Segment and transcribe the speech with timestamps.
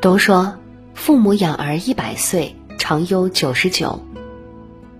[0.00, 0.56] 都说
[0.94, 4.00] 父母养儿一百岁，常忧九十九。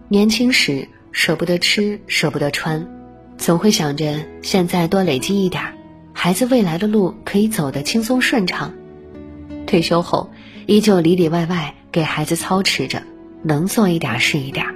[0.09, 2.85] 年轻时舍不得吃，舍不得穿，
[3.37, 5.63] 总会想着现在多累积一点，
[6.13, 8.73] 孩子未来的路可以走得轻松顺畅。
[9.67, 10.31] 退休后
[10.67, 13.01] 依旧里里外外给孩子操持着，
[13.45, 14.67] 能做一点是一点。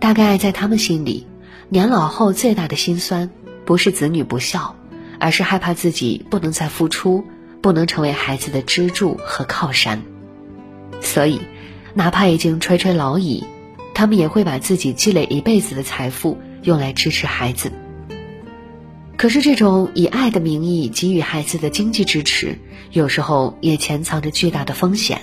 [0.00, 1.26] 大概在他们心里，
[1.68, 3.28] 年老后最大的心酸，
[3.66, 4.74] 不是子女不孝，
[5.18, 7.24] 而是害怕自己不能再付出。
[7.60, 10.02] 不能成为孩子的支柱和靠山，
[11.00, 11.40] 所以，
[11.94, 13.44] 哪怕已经垂垂老矣，
[13.94, 17.72] 他们也会把自己积累一辈子的财富用来支持孩子。
[19.16, 22.56] 可是，这种以爱的名义给予孩子的经济支持，
[22.92, 25.20] 有时候也潜藏着巨大的风险。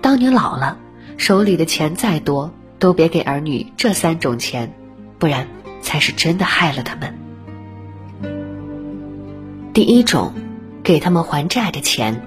[0.00, 0.78] 当你老了，
[1.16, 4.72] 手里的钱再多，都别给儿女这三种钱，
[5.18, 5.48] 不然
[5.82, 7.14] 才是真的害了他们。
[9.72, 10.32] 第一种。
[10.84, 12.20] 给他们还债的钱。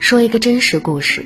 [0.00, 1.24] 说一个真实故事，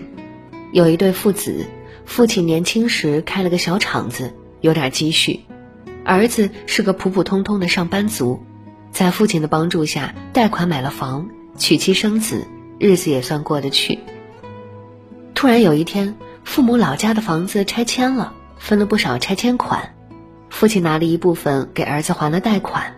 [0.73, 1.65] 有一对父子，
[2.05, 5.41] 父亲年轻时开了个小厂子，有点积蓄，
[6.05, 8.45] 儿子是个普普通通的上班族，
[8.93, 12.47] 在父亲的帮助下贷款买了房，娶妻生子，
[12.79, 14.01] 日子也算过得去。
[15.35, 19.95] 突然有一天，父母老家的房子拆迁了，分了不少拆迁款，
[20.51, 22.94] 父亲拿了一部分给儿子还了贷款。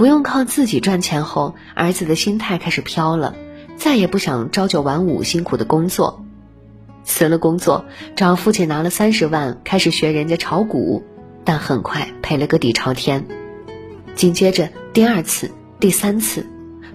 [0.00, 3.34] 不用靠自己赚钱后，儿子的心态开始飘了，
[3.76, 6.24] 再也不想朝九晚五辛苦的工作，
[7.04, 7.84] 辞了工作，
[8.16, 11.04] 找父亲拿了三十万，开始学人家炒股，
[11.44, 13.26] 但很快赔了个底朝天。
[14.14, 16.46] 紧接着第二次、第三次，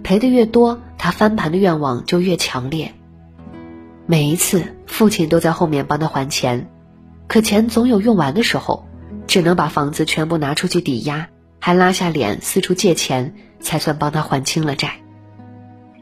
[0.02, 2.92] 赔的越多，他翻盘的愿望就越强烈。
[4.08, 6.72] 每一次，父亲都在后面帮他还钱，
[7.28, 8.88] 可钱总有用完的时候，
[9.28, 11.28] 只能把房子全部拿出去抵押。
[11.66, 15.00] 还拉下脸四处借钱，才算帮他还清了债。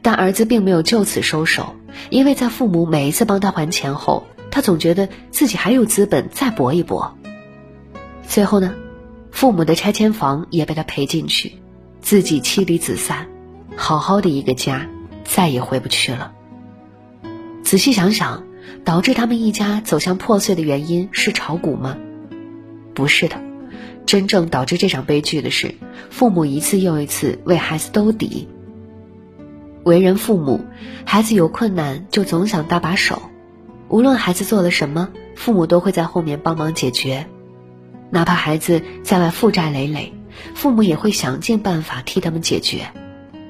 [0.02, 1.78] 但儿子并没有就此收手，
[2.10, 7.18] 因为在父母每一次帮他还钱后，他总觉得自己还有资本再搏一搏。
[8.28, 8.76] 最后呢，
[9.32, 11.54] 父母的拆迁房也被他赔进去，
[12.02, 13.28] 自己妻离子散，
[13.78, 14.90] 好好的一个家
[15.24, 16.34] 再也回不去了。
[17.64, 18.44] 仔细想想，
[18.84, 21.96] 导致他们一家走向破碎的原因是炒股吗？
[22.94, 23.53] 不是的。
[24.06, 25.76] 真正导致这场悲剧的是，
[26.10, 28.48] 父母一次又一次为孩子兜底。
[29.84, 30.62] 为人父母，
[31.06, 33.22] 孩子有困难就总想搭把手，
[33.90, 37.28] 无论孩子做了什么，父母都会在后面帮忙解决。
[38.10, 40.14] 哪怕孩子在外负债累累，
[40.54, 42.88] 父母也会想尽办法替他们解决。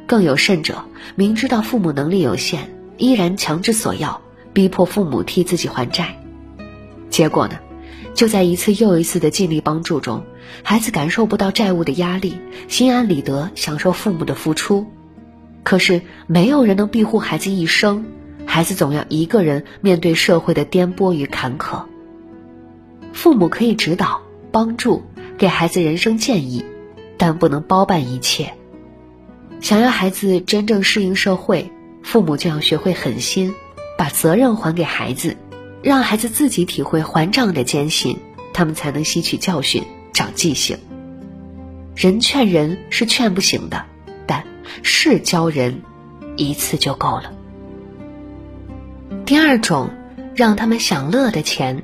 [0.08, 0.84] 更有甚者，
[1.16, 4.22] 明知道父母能力有限，依然强制索要，
[4.53, 6.18] 逼迫父母替自己还债。
[7.09, 7.59] 结果呢？
[8.13, 10.24] 就在一次又一次的尽力帮助中，
[10.63, 12.38] 孩子感受不到债务的压力，
[12.68, 14.85] 心安理得享受父母的付出。
[15.63, 18.06] 可是没有人能庇护孩子一生，
[18.46, 21.84] 孩子总要一个人面对社会的颠簸与坎坷。
[23.13, 24.22] 父母可以指导、
[24.52, 25.03] 帮助，
[25.38, 26.66] 给孩子人生建议，
[27.18, 28.53] 但不能包办一切。
[29.62, 31.72] 想要孩子真正适应社会，
[32.03, 33.53] 父母就要学会狠心，
[33.97, 35.38] 把责任还给孩子。
[35.84, 38.18] 让孩子自己体会还账的艰辛，
[38.54, 39.84] 他们才能吸取教训、
[40.14, 40.78] 长记性。
[41.94, 43.84] 人劝人是劝不醒的，
[44.26, 44.46] 但
[44.82, 45.82] 事教人，
[46.38, 47.34] 一次就够了。
[49.26, 49.90] 第二种，
[50.34, 51.84] 让他们享乐的钱。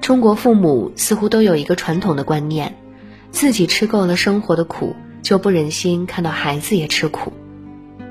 [0.00, 2.74] 中国父母似乎都有一个传统的观念：
[3.30, 7.34] 自己吃够了生活的苦，就不忍心看到孩子也吃苦，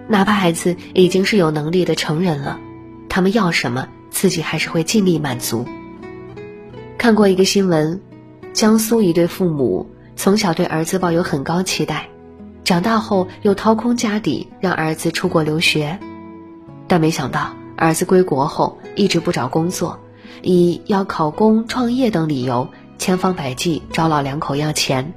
[0.08, 2.60] 哪怕孩子已经是有能力的成人了，
[3.10, 3.88] 他们要什么？
[4.14, 5.66] 自己还是会尽力满足。
[6.98, 8.00] 看过一个新闻，
[8.54, 12.08] 江苏一对父母从小对儿子抱有很高期待，
[12.64, 16.00] 长大后又掏空家底让儿子出国留学，
[16.88, 20.00] 但没想到儿子归国后一直不找工作，
[20.44, 25.14] 以要考公、创业等理由，千方百计找老两口要钱，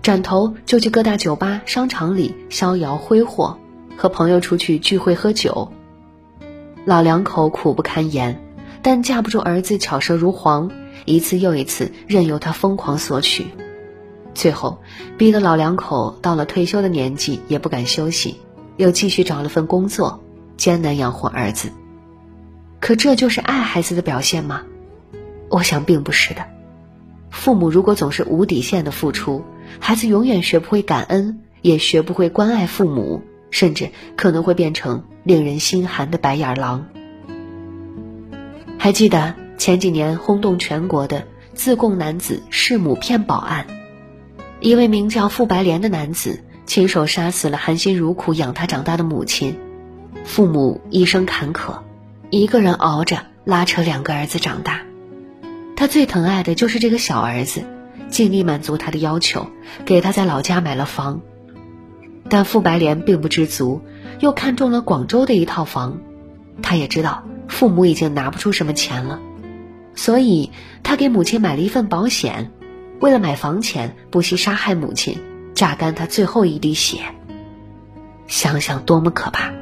[0.00, 3.58] 转头就去各大酒吧、商场里逍遥挥霍，
[3.96, 5.70] 和朋友出去聚会喝酒。
[6.84, 8.40] 老两口苦不堪言，
[8.82, 10.70] 但架不住儿子巧舌如簧，
[11.06, 13.46] 一次又一次任由他疯狂索取，
[14.34, 14.78] 最后
[15.16, 18.36] 逼得老两口到了退休的年纪也不敢休息，
[18.76, 20.22] 又继续找了份工作，
[20.58, 21.70] 艰难养活儿子。
[22.80, 24.62] 可这就是爱孩子的表现吗？
[25.48, 26.44] 我想并不是的。
[27.30, 29.42] 父母如果总是无底线的付出，
[29.80, 33.22] 孩子永远学不会感恩，也学不会关爱父母。
[33.54, 36.88] 甚至可能会变成令人心寒的白眼狼。
[38.78, 43.66] 还记得前几年轰动全国的自贡男子弑母骗保案，
[44.58, 49.56] 一位名叫傅白莲的男子亲手杀死了含辛茹苦养他长大的母亲，
[50.24, 51.78] 父母一生坎坷，
[52.30, 54.82] 一个人熬着拉扯两个儿子长大。
[55.76, 57.62] 他最疼爱的就是这个小儿子，
[58.08, 59.46] 尽力满足他的要求，
[59.84, 61.20] 给他在老家买了房。
[62.28, 63.82] 但傅白莲并不知足，
[64.20, 65.98] 又看中了广州的一套房。
[66.62, 69.20] 他也知道父母已经拿不出什么钱了，
[69.94, 70.50] 所以
[70.82, 72.50] 他给母亲买了一份保险，
[73.00, 75.18] 为了买房钱不惜杀害母亲，
[75.54, 76.98] 榨干他最后一滴血。
[78.26, 79.52] 想想多么可怕！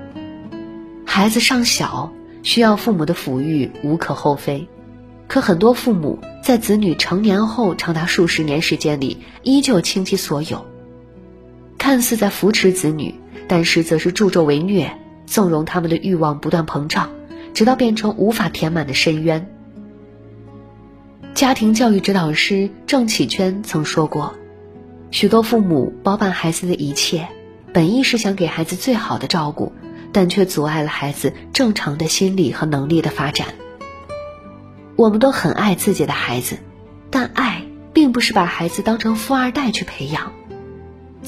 [1.05, 2.12] 孩子尚小，
[2.43, 4.69] 需要父母的抚育，无可厚非。
[5.26, 10.64] 可很多父母在子女成年后，长达数十年时间里，依旧倾其所有，
[11.82, 13.12] 看似在扶持子女，
[13.49, 14.96] 但实则是助纣为虐，
[15.26, 17.11] 纵容他们的欲望不断膨胀，
[17.55, 19.52] 直到变成无法填满的深渊。
[21.34, 24.37] 家庭教育指导师郑启娟曾说过
[25.11, 27.26] ：“许多父母包办孩子的一切。”
[27.75, 29.73] 本意是想给孩子最好的照顾，
[30.12, 33.49] 但却阻碍了孩子正常的心理和能力的发展。
[34.94, 36.58] 我们都很爱自己的孩子，
[37.11, 40.32] 但爱并不是把孩子当成富二代去培养。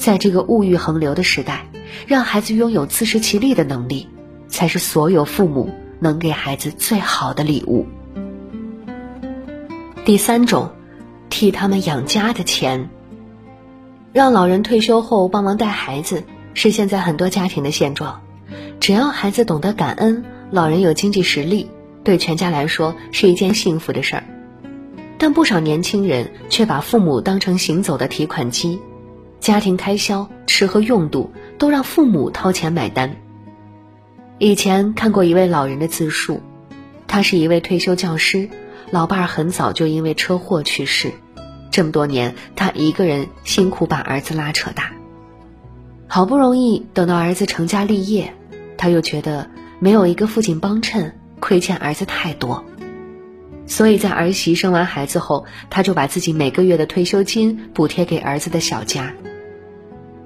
[0.05, 1.65] 在这个物欲横流的时代，
[2.05, 4.07] 让孩子拥有自食其力的能力，
[4.47, 7.87] 才是所有父母能给孩子最好的礼物。
[10.05, 10.69] 第三种，
[11.31, 12.87] 替他们养家的钱，
[14.13, 16.23] 让老人退休后帮忙带孩子。
[16.53, 18.21] 是现在很多家庭的现状，
[18.79, 21.71] 只要孩子懂得感恩，老人有经济实力，
[22.03, 24.23] 对全家来说是一件幸福的事儿。
[25.17, 28.79] 但不少年轻人却把父母当成行走的提款机，
[29.45, 33.15] 家庭开销、吃喝用度都让父母掏钱买单。
[34.39, 36.41] 以前看过一位老人的自述，
[37.05, 38.49] 他是一位退休教师，
[38.89, 41.11] 老伴儿很早就因为车祸去世，
[41.69, 44.93] 这么多年他一个人辛苦把儿子拉扯大。
[46.07, 48.33] 好不容易等到儿子成家立业，
[48.79, 49.47] 他又觉得
[49.77, 52.65] 没有一个父亲帮衬，亏欠儿子太多，
[53.67, 59.13] 所以在儿媳生完孩子后，他就把自己每个月的退休金补贴给儿子的小家，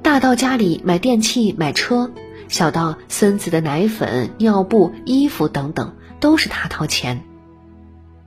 [0.09, 2.09] 大到家里买电器、买车，
[2.47, 7.21] 小到孙子的奶粉、尿布、衣服等等，都是他掏钱。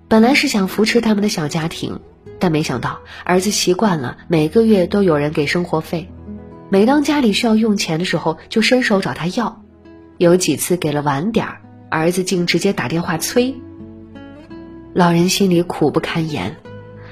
[0.07, 1.99] 本来是想扶持他们的小家庭，
[2.39, 6.09] 但没想到儿子习惯了每个月都有人给生活费。
[6.69, 9.61] 每当家里需要用钱的时候，就伸手找他要。
[10.19, 13.57] 有几次给了晚点儿，儿子竟直接打电话催。
[14.95, 16.59] 老人心里苦不堪言，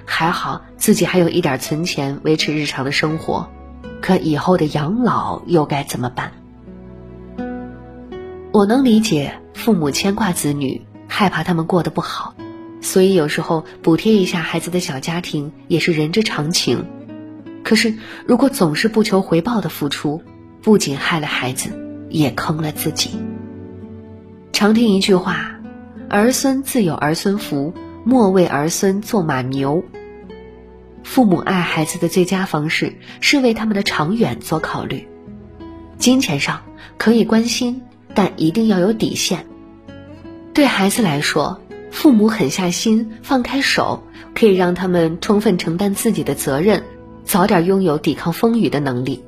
[0.04, 3.50] 还好自己还有一点存钱维持日常的生活，
[4.00, 6.32] 可以后的养老又该怎么办？
[8.52, 12.34] 我能理解父母牵挂子女，害怕他们过得不好，
[12.80, 16.84] 所以有时候补贴一下孩子的小家庭也是人之常情。
[17.62, 17.94] 可是，
[18.26, 20.22] 如果总是不求回报的付出，
[20.62, 21.70] 不仅害了孩子，
[22.08, 23.10] 也坑了自己。
[24.52, 25.60] 常听一句话
[26.08, 27.72] ：“儿孙自有儿孙福，
[28.04, 29.84] 莫为儿孙做马牛。”
[31.02, 35.08] 父母爱孩子的最佳方式是为他们的长远做考虑。
[35.98, 36.62] 金钱上
[36.98, 37.82] 可以关心，
[38.14, 39.46] 但一定要有底线。
[40.54, 41.60] 对孩子来说，
[41.90, 44.02] 父母狠下心、放开手，
[44.34, 46.82] 可以让他们充分承担自己的责任。
[47.22, 49.22] 早点拥有抵抗风雨的能力，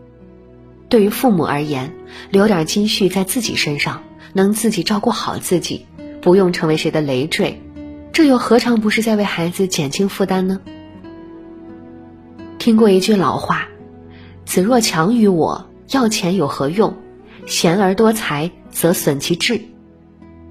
[0.88, 1.92] 对于父母而言，
[2.30, 5.86] 留点积蓄在自己身上，能自己照顾好自己，
[6.20, 7.62] 不用成为谁的累赘，
[8.12, 10.60] 这又何尝不是在为孩子减轻负担呢？
[12.62, 13.66] 听过一句老话
[14.46, 16.94] ：“子若强于我，要钱有何用？
[17.44, 19.62] 贤而多财，则损其志；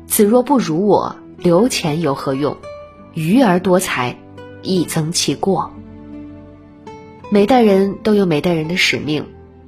[0.07, 2.57] 子若不如我，留钱有何用？
[3.13, 4.17] 愚而多财，
[4.61, 5.71] 亦增其过。”
[7.31, 9.25] 每代人都有每代人的使命，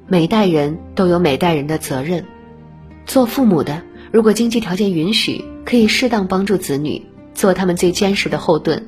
[0.10, 2.26] 每代人都有每代人的责任。
[3.06, 3.82] 做父母的，
[4.12, 8.86] 如果经济条件允许，可以适当帮助子女，做他们最坚实的后盾。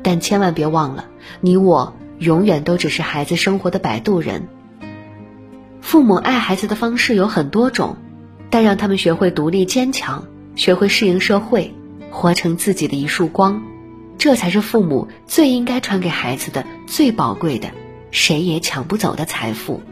[0.00, 1.06] 但千万别忘了，
[1.40, 1.92] 你我
[2.24, 4.48] 永远都只是孩子生活的摆渡人。
[5.80, 7.96] 父母爱孩子的方式有很多种，
[8.50, 10.24] 但让他们学会独立坚强，
[10.56, 11.72] 学会适应社会，
[12.10, 13.62] 活成自己的一束光，
[14.18, 17.68] 这才是父母最应该传给孩子的最宝贵的。
[18.10, 19.82] 谁也抢不走的财富。